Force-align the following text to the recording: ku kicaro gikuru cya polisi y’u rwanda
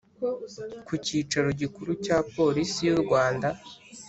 ku 0.87 0.93
kicaro 1.05 1.49
gikuru 1.61 1.91
cya 2.05 2.17
polisi 2.35 2.79
y’u 2.89 2.99
rwanda 3.03 3.47